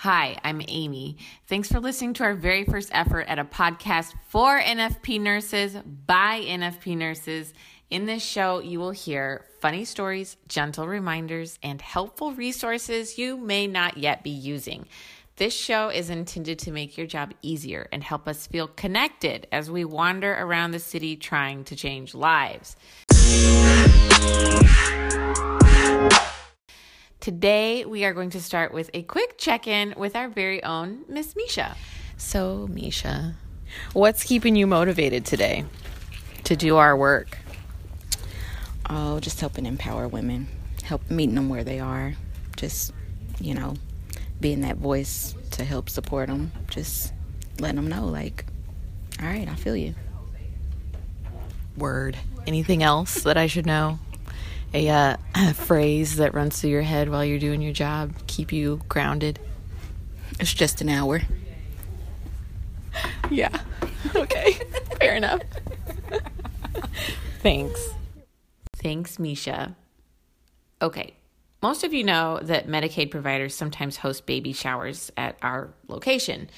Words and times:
Hi, 0.00 0.36
I'm 0.44 0.60
Amy. 0.68 1.16
Thanks 1.46 1.72
for 1.72 1.80
listening 1.80 2.12
to 2.14 2.24
our 2.24 2.34
very 2.34 2.64
first 2.64 2.90
effort 2.92 3.22
at 3.28 3.38
a 3.38 3.46
podcast 3.46 4.12
for 4.28 4.60
NFP 4.60 5.18
nurses 5.18 5.74
by 6.06 6.42
NFP 6.42 6.98
nurses. 6.98 7.54
In 7.88 8.04
this 8.04 8.22
show, 8.22 8.58
you 8.58 8.78
will 8.78 8.90
hear 8.90 9.46
funny 9.62 9.86
stories, 9.86 10.36
gentle 10.48 10.86
reminders, 10.86 11.58
and 11.62 11.80
helpful 11.80 12.32
resources 12.32 13.16
you 13.16 13.38
may 13.38 13.66
not 13.66 13.96
yet 13.96 14.22
be 14.22 14.28
using. 14.28 14.86
This 15.36 15.54
show 15.54 15.88
is 15.88 16.10
intended 16.10 16.58
to 16.60 16.72
make 16.72 16.98
your 16.98 17.06
job 17.06 17.32
easier 17.40 17.88
and 17.90 18.04
help 18.04 18.28
us 18.28 18.46
feel 18.46 18.68
connected 18.68 19.46
as 19.50 19.70
we 19.70 19.86
wander 19.86 20.34
around 20.34 20.72
the 20.72 20.78
city 20.78 21.16
trying 21.16 21.64
to 21.64 21.74
change 21.74 22.14
lives. 22.14 22.76
Today, 27.26 27.84
we 27.84 28.04
are 28.04 28.14
going 28.14 28.30
to 28.30 28.40
start 28.40 28.72
with 28.72 28.88
a 28.94 29.02
quick 29.02 29.36
check 29.36 29.66
in 29.66 29.94
with 29.96 30.14
our 30.14 30.28
very 30.28 30.62
own 30.62 31.00
Miss 31.08 31.34
Misha. 31.34 31.76
So, 32.16 32.68
Misha, 32.70 33.34
what's 33.94 34.22
keeping 34.22 34.54
you 34.54 34.68
motivated 34.68 35.26
today 35.26 35.64
to 36.44 36.54
do 36.54 36.76
our 36.76 36.96
work? 36.96 37.38
Oh, 38.88 39.18
just 39.18 39.40
helping 39.40 39.66
empower 39.66 40.06
women, 40.06 40.46
help 40.84 41.10
meeting 41.10 41.34
them 41.34 41.48
where 41.48 41.64
they 41.64 41.80
are, 41.80 42.14
just, 42.56 42.92
you 43.40 43.54
know, 43.54 43.74
being 44.40 44.60
that 44.60 44.76
voice 44.76 45.34
to 45.50 45.64
help 45.64 45.90
support 45.90 46.28
them, 46.28 46.52
just 46.68 47.12
letting 47.58 47.74
them 47.74 47.88
know, 47.88 48.06
like, 48.06 48.44
all 49.20 49.26
right, 49.26 49.48
I 49.48 49.56
feel 49.56 49.74
you. 49.74 49.96
Word. 51.76 52.16
Anything 52.46 52.84
else 52.84 53.24
that 53.24 53.36
I 53.36 53.48
should 53.48 53.66
know? 53.66 53.98
A, 54.74 54.88
uh, 54.88 55.16
a 55.34 55.54
phrase 55.54 56.16
that 56.16 56.34
runs 56.34 56.60
through 56.60 56.70
your 56.70 56.82
head 56.82 57.08
while 57.08 57.24
you're 57.24 57.38
doing 57.38 57.62
your 57.62 57.72
job, 57.72 58.12
keep 58.26 58.52
you 58.52 58.80
grounded? 58.88 59.38
It's 60.40 60.52
just 60.52 60.80
an 60.80 60.88
hour. 60.88 61.22
Yeah. 63.30 63.60
Okay. 64.14 64.52
Fair 65.00 65.16
enough. 65.16 65.42
Thanks. 67.42 67.90
Thanks, 68.76 69.18
Misha. 69.18 69.74
Okay. 70.80 71.14
Most 71.60 71.82
of 71.82 71.92
you 71.92 72.04
know 72.04 72.38
that 72.42 72.68
Medicaid 72.68 73.10
providers 73.10 73.54
sometimes 73.54 73.96
host 73.96 74.26
baby 74.26 74.52
showers 74.52 75.10
at 75.16 75.36
our 75.42 75.74
location. 75.88 76.48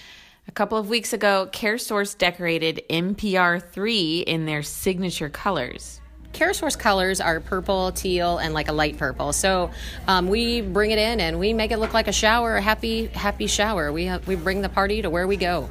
A 0.46 0.52
couple 0.52 0.76
of 0.76 0.88
weeks 0.88 1.12
ago, 1.12 1.48
CareSource 1.52 2.16
decorated 2.16 2.82
MPR3 2.90 4.24
in 4.24 4.46
their 4.46 4.62
signature 4.62 5.28
colors. 5.30 6.00
CareSource 6.32 6.78
colors 6.78 7.20
are 7.20 7.40
purple, 7.40 7.90
teal, 7.92 8.38
and 8.38 8.54
like 8.54 8.68
a 8.68 8.72
light 8.72 8.96
purple. 8.96 9.32
So 9.32 9.70
um, 10.06 10.28
we 10.28 10.60
bring 10.60 10.90
it 10.90 10.98
in 10.98 11.20
and 11.20 11.38
we 11.38 11.52
make 11.52 11.70
it 11.70 11.78
look 11.78 11.94
like 11.94 12.06
a 12.06 12.12
shower, 12.12 12.56
a 12.56 12.62
happy, 12.62 13.06
happy 13.06 13.46
shower. 13.46 13.92
We 13.92 14.10
we 14.26 14.36
bring 14.36 14.62
the 14.62 14.68
party 14.68 15.02
to 15.02 15.10
where 15.10 15.26
we 15.26 15.36
go. 15.36 15.68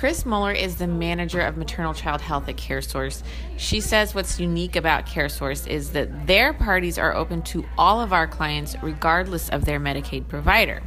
Chris 0.00 0.24
Muller 0.24 0.52
is 0.52 0.76
the 0.76 0.86
manager 0.86 1.40
of 1.42 1.58
maternal 1.58 1.92
child 1.92 2.22
health 2.22 2.48
at 2.48 2.56
CareSource. 2.56 3.22
She 3.58 3.82
says 3.82 4.14
what's 4.14 4.40
unique 4.40 4.76
about 4.76 5.04
CareSource 5.04 5.66
is 5.66 5.92
that 5.92 6.26
their 6.26 6.54
parties 6.54 6.96
are 6.96 7.14
open 7.14 7.42
to 7.42 7.66
all 7.76 8.00
of 8.00 8.14
our 8.14 8.26
clients, 8.26 8.74
regardless 8.82 9.50
of 9.50 9.66
their 9.66 9.78
Medicaid 9.78 10.26
provider. 10.26 10.80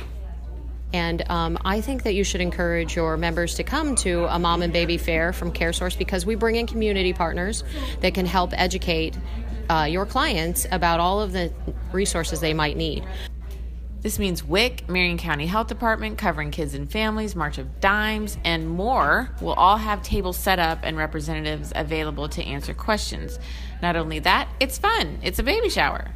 And 0.93 1.29
um, 1.29 1.57
I 1.65 1.81
think 1.81 2.03
that 2.03 2.13
you 2.13 2.23
should 2.23 2.39
encourage 2.39 2.95
your 2.95 3.17
members 3.17 3.55
to 3.55 3.63
come 3.63 3.95
to 3.95 4.25
a 4.25 4.37
mom 4.37 4.61
and 4.61 4.71
baby 4.71 4.97
fair 4.97 5.33
from 5.33 5.51
CareSource 5.51 5.97
because 5.97 6.25
we 6.25 6.35
bring 6.35 6.55
in 6.55 6.67
community 6.67 7.13
partners 7.13 7.63
that 8.01 8.13
can 8.13 8.27
help 8.27 8.51
educate 8.53 9.17
uh, 9.69 9.87
your 9.89 10.05
clients 10.05 10.67
about 10.71 10.99
all 10.99 11.19
of 11.19 11.31
the 11.31 11.51
resources 11.91 12.39
they 12.39 12.53
might 12.53 12.77
need. 12.77 13.03
This 14.01 14.19
means 14.19 14.43
WIC, 14.43 14.89
Marion 14.89 15.17
County 15.17 15.47
Health 15.47 15.67
Department, 15.67 16.17
covering 16.17 16.51
kids 16.51 16.73
and 16.73 16.91
families, 16.91 17.37
March 17.37 17.57
of 17.57 17.79
Dimes, 17.79 18.37
and 18.43 18.69
more 18.69 19.29
will 19.39 19.53
all 19.53 19.77
have 19.77 20.03
tables 20.03 20.37
set 20.37 20.59
up 20.59 20.79
and 20.83 20.97
representatives 20.97 21.71
available 21.73 22.27
to 22.27 22.43
answer 22.43 22.73
questions. 22.73 23.39
Not 23.81 23.95
only 23.95 24.19
that, 24.19 24.49
it's 24.59 24.77
fun. 24.77 25.19
It's 25.23 25.39
a 25.39 25.43
baby 25.43 25.69
shower. 25.69 26.13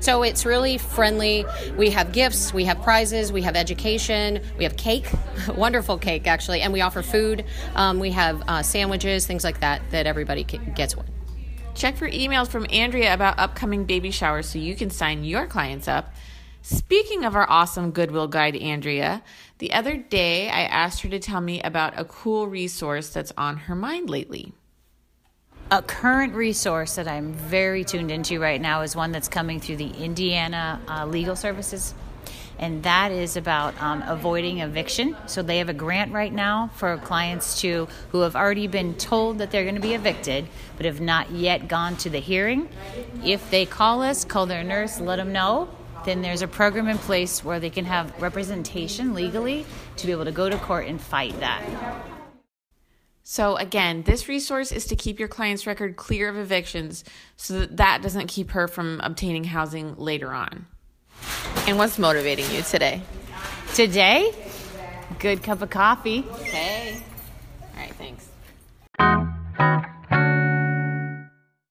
So 0.00 0.22
it's 0.22 0.44
really 0.44 0.78
friendly. 0.78 1.44
We 1.76 1.90
have 1.90 2.12
gifts, 2.12 2.52
we 2.52 2.64
have 2.64 2.80
prizes, 2.82 3.32
we 3.32 3.42
have 3.42 3.56
education, 3.56 4.40
we 4.58 4.64
have 4.64 4.76
cake, 4.76 5.10
wonderful 5.56 5.98
cake 5.98 6.26
actually, 6.26 6.60
and 6.60 6.72
we 6.72 6.80
offer 6.80 7.02
food. 7.02 7.44
Um, 7.74 7.98
we 7.98 8.10
have 8.12 8.42
uh, 8.46 8.62
sandwiches, 8.62 9.26
things 9.26 9.42
like 9.42 9.60
that, 9.60 9.82
that 9.90 10.06
everybody 10.06 10.44
gets 10.44 10.96
one. 10.96 11.06
Check 11.74 11.96
for 11.96 12.08
emails 12.08 12.48
from 12.48 12.66
Andrea 12.70 13.12
about 13.12 13.38
upcoming 13.38 13.84
baby 13.84 14.10
showers 14.10 14.48
so 14.48 14.58
you 14.58 14.74
can 14.74 14.90
sign 14.90 15.24
your 15.24 15.46
clients 15.46 15.88
up. 15.88 16.14
Speaking 16.62 17.24
of 17.24 17.36
our 17.36 17.48
awesome 17.48 17.90
Goodwill 17.90 18.28
guide, 18.28 18.56
Andrea, 18.56 19.22
the 19.58 19.72
other 19.72 19.96
day 19.96 20.48
I 20.48 20.62
asked 20.62 21.02
her 21.02 21.08
to 21.10 21.18
tell 21.18 21.40
me 21.40 21.62
about 21.62 21.98
a 21.98 22.04
cool 22.04 22.48
resource 22.48 23.10
that's 23.10 23.32
on 23.36 23.56
her 23.56 23.74
mind 23.74 24.10
lately. 24.10 24.52
A 25.68 25.82
current 25.82 26.34
resource 26.34 26.94
that 26.94 27.08
I'm 27.08 27.32
very 27.32 27.82
tuned 27.82 28.12
into 28.12 28.38
right 28.38 28.60
now 28.60 28.82
is 28.82 28.94
one 28.94 29.10
that's 29.10 29.26
coming 29.26 29.58
through 29.58 29.78
the 29.78 29.90
Indiana 29.90 30.80
uh, 30.86 31.06
Legal 31.06 31.34
Services, 31.34 31.92
and 32.56 32.84
that 32.84 33.10
is 33.10 33.36
about 33.36 33.74
um, 33.82 34.04
avoiding 34.06 34.60
eviction. 34.60 35.16
So 35.26 35.42
they 35.42 35.58
have 35.58 35.68
a 35.68 35.74
grant 35.74 36.12
right 36.12 36.32
now 36.32 36.70
for 36.76 36.96
clients 36.98 37.60
to 37.62 37.88
who 38.10 38.20
have 38.20 38.36
already 38.36 38.68
been 38.68 38.94
told 38.94 39.38
that 39.38 39.50
they're 39.50 39.64
going 39.64 39.74
to 39.74 39.80
be 39.80 39.94
evicted, 39.94 40.46
but 40.76 40.86
have 40.86 41.00
not 41.00 41.32
yet 41.32 41.66
gone 41.66 41.96
to 41.96 42.10
the 42.10 42.20
hearing. 42.20 42.68
If 43.24 43.50
they 43.50 43.66
call 43.66 44.02
us, 44.02 44.24
call 44.24 44.46
their 44.46 44.62
nurse, 44.62 45.00
let 45.00 45.16
them 45.16 45.32
know. 45.32 45.68
Then 46.04 46.22
there's 46.22 46.42
a 46.42 46.48
program 46.48 46.86
in 46.86 46.98
place 46.98 47.42
where 47.42 47.58
they 47.58 47.70
can 47.70 47.86
have 47.86 48.22
representation 48.22 49.14
legally 49.14 49.66
to 49.96 50.06
be 50.06 50.12
able 50.12 50.26
to 50.26 50.32
go 50.32 50.48
to 50.48 50.58
court 50.58 50.86
and 50.86 51.00
fight 51.00 51.40
that. 51.40 51.64
So, 53.28 53.56
again, 53.56 54.04
this 54.04 54.28
resource 54.28 54.70
is 54.70 54.86
to 54.86 54.94
keep 54.94 55.18
your 55.18 55.26
client's 55.26 55.66
record 55.66 55.96
clear 55.96 56.28
of 56.28 56.36
evictions 56.36 57.02
so 57.34 57.58
that 57.58 57.78
that 57.78 58.00
doesn't 58.00 58.28
keep 58.28 58.52
her 58.52 58.68
from 58.68 59.00
obtaining 59.02 59.42
housing 59.42 59.96
later 59.96 60.32
on. 60.32 60.64
And 61.66 61.76
what's 61.76 61.98
motivating 61.98 62.48
you 62.52 62.62
today? 62.62 63.02
Today? 63.74 64.32
Good 65.18 65.42
cup 65.42 65.60
of 65.60 65.70
coffee. 65.70 66.24
Okay. 66.34 67.02
All 67.74 67.80
right, 67.80 67.92
thanks. 67.94 68.28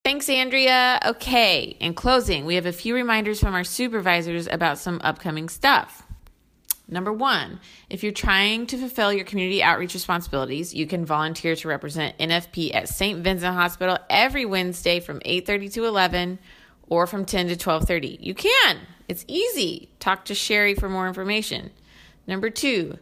Thanks, 0.04 0.28
Andrea. 0.28 1.00
Okay, 1.06 1.74
in 1.80 1.94
closing, 1.94 2.44
we 2.44 2.56
have 2.56 2.66
a 2.66 2.72
few 2.72 2.94
reminders 2.94 3.40
from 3.40 3.54
our 3.54 3.64
supervisors 3.64 4.46
about 4.46 4.76
some 4.76 5.00
upcoming 5.02 5.48
stuff. 5.48 6.05
Number 6.88 7.12
one, 7.12 7.58
if 7.90 8.04
you're 8.04 8.12
trying 8.12 8.66
to 8.68 8.78
fulfill 8.78 9.12
your 9.12 9.24
community 9.24 9.60
outreach 9.60 9.94
responsibilities, 9.94 10.72
you 10.72 10.86
can 10.86 11.04
volunteer 11.04 11.56
to 11.56 11.68
represent 11.68 12.16
NFP 12.18 12.72
at 12.74 12.88
St. 12.88 13.24
Vincent 13.24 13.54
Hospital 13.54 13.98
every 14.08 14.44
Wednesday 14.44 15.00
from 15.00 15.20
8:30 15.24 15.68
to 15.74 15.84
11 15.84 16.38
or 16.88 17.08
from 17.08 17.24
10 17.24 17.48
to 17.48 17.56
12:30. 17.56 18.18
You 18.20 18.34
can. 18.34 18.78
It's 19.08 19.24
easy. 19.26 19.90
Talk 19.98 20.24
to 20.26 20.34
Sherry 20.34 20.74
for 20.74 20.88
more 20.88 21.08
information. 21.08 21.70
Number 22.28 22.50
2, 22.50 22.98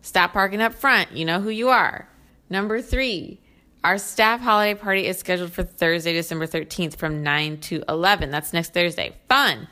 stop 0.00 0.32
parking 0.32 0.60
up 0.60 0.74
front. 0.74 1.12
You 1.12 1.24
know 1.24 1.40
who 1.40 1.50
you 1.50 1.68
are. 1.68 2.08
Number 2.48 2.80
3, 2.80 3.40
our 3.82 3.98
staff 3.98 4.40
holiday 4.40 4.78
party 4.78 5.06
is 5.06 5.18
scheduled 5.18 5.52
for 5.52 5.64
Thursday, 5.64 6.12
December 6.12 6.46
13th 6.46 6.96
from 6.96 7.22
9 7.24 7.58
to 7.62 7.82
11. 7.88 8.30
That's 8.30 8.52
next 8.52 8.72
Thursday. 8.72 9.16
Fun 9.28 9.66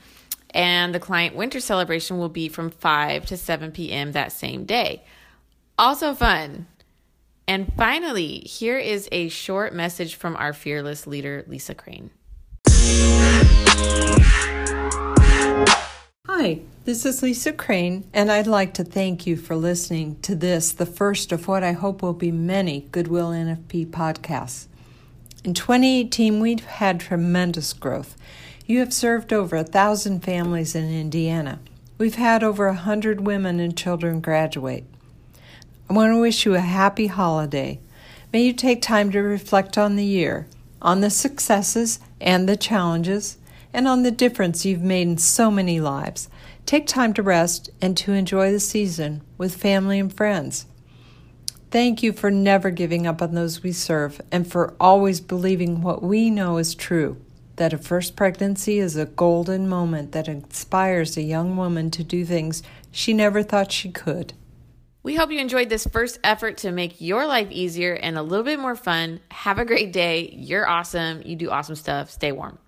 and 0.51 0.95
the 0.95 1.01
client 1.01 1.35
winter 1.37 1.61
celebration 1.61 2.19
will 2.19 2.29
be 2.29 2.49
from 2.49 2.71
5 2.71 3.27
to 3.27 3.37
7 3.37 3.73
p.m. 3.73 4.13
that 4.13 4.33
same 4.33 4.65
day. 4.65 5.03
Also 5.79 6.15
fun. 6.15 6.67
And 7.49 7.73
finally, 7.77 8.39
here 8.41 8.79
is 8.79 9.09
a 9.13 9.29
short 9.29 9.73
message 9.73 10.17
from 10.17 10.35
our 10.37 10.53
fearless 10.53 11.07
leader, 11.07 11.45
Lisa 11.47 11.75
Crane. 11.75 12.11
Hi, 16.27 16.61
this 16.85 17.07
is 17.07 17.23
Lisa 17.23 17.53
Crane, 17.53 18.09
and 18.13 18.31
I'd 18.33 18.47
like 18.47 18.75
to 18.75 18.85
thank 18.85 19.27
you 19.27 19.37
for 19.37 19.55
listening 19.57 20.21
to 20.23 20.35
this, 20.35 20.73
the 20.73 20.85
first 20.85 21.31
of 21.33 21.47
what 21.47 21.63
I 21.63 21.73
hope 21.73 22.03
will 22.03 22.13
be 22.13 22.33
many 22.33 22.81
Goodwill 22.91 23.31
NFP 23.31 23.87
podcasts. 23.87 24.67
In 25.45 25.55
2018, 25.55 26.41
we've 26.41 26.65
had 26.65 26.99
tremendous 26.99 27.73
growth. 27.73 28.17
You 28.69 28.81
have 28.81 28.93
served 28.93 29.33
over 29.33 29.55
a 29.55 29.63
thousand 29.63 30.25
families 30.25 30.75
in 30.75 30.91
Indiana. 30.91 31.61
We've 31.99 32.17
had 32.17 32.43
over 32.43 32.67
a 32.67 32.75
hundred 32.75 33.21
women 33.21 33.61
and 33.61 33.77
children 33.77 34.21
graduate. 34.21 34.85
I 35.89 35.93
want 35.93 36.13
to 36.13 36.21
wish 36.21 36.45
you 36.45 36.57
a 36.57 36.61
happy 36.61 37.07
holiday. 37.07 37.79
May 38.33 38.43
you 38.43 38.53
take 38.53 38.83
time 38.83 39.13
to 39.13 39.21
reflect 39.21 39.79
on 39.79 39.95
the 39.95 40.05
year, 40.05 40.49
on 40.83 41.01
the 41.01 41.11
successes 41.11 42.01
and 42.21 42.49
the 42.49 42.57
challenges, 42.57 43.39
and 43.73 43.87
on 43.87 44.03
the 44.03 44.11
difference 44.11 44.65
you've 44.65 44.83
made 44.83 45.07
in 45.07 45.19
so 45.19 45.49
many 45.49 45.79
lives. 45.79 46.29
Take 46.67 46.89
time 46.89 47.15
to 47.15 47.23
rest 47.23 47.71
and 47.81 47.97
to 47.99 48.15
enjoy 48.15 48.51
the 48.51 48.59
season 48.59 49.23
with 49.39 49.55
family 49.55 50.01
and 50.01 50.13
friends. 50.13 50.67
Thank 51.71 52.03
you 52.03 52.13
for 52.13 52.33
never 52.33 52.71
giving 52.71 53.07
up 53.07 53.23
on 53.23 53.35
those 53.35 53.63
we 53.63 53.71
serve 53.71 54.21
and 54.33 54.51
for 54.51 54.75
always 54.81 55.21
believing 55.21 55.83
what 55.83 56.03
we 56.03 56.31
know 56.31 56.57
is 56.57 56.75
true 56.75 57.19
that 57.57 57.73
a 57.73 57.79
first 57.79 58.17
pregnancy 58.17 58.79
is 58.79 58.97
a 58.97 59.07
golden 59.07 59.69
moment 59.69 60.13
that 60.13 60.29
inspires 60.29 61.17
a 61.17 61.23
young 61.23 61.57
woman 61.57 61.91
to 61.91 62.05
do 62.05 62.25
things 62.25 62.63
she 62.91 63.13
never 63.13 63.43
thought 63.43 63.73
she 63.73 63.91
could. 63.91 64.33
We 65.03 65.15
hope 65.15 65.31
you 65.31 65.39
enjoyed 65.39 65.69
this 65.69 65.87
first 65.87 66.19
effort 66.25 66.59
to 66.59 66.73
make 66.73 67.01
your 67.01 67.27
life 67.27 67.49
easier 67.51 67.95
and 67.95 68.19
a 68.19 68.23
little 68.23 68.45
bit 68.45 68.59
more 68.59 68.75
fun. 68.75 69.21
Have 69.31 69.59
a 69.59 69.65
great 69.65 69.93
day. 69.93 70.31
You're 70.33 70.69
awesome. 70.69 71.23
You 71.25 71.37
do 71.37 71.51
awesome 71.51 71.77
stuff. 71.77 72.11
Stay 72.11 72.33
warm. 72.33 72.59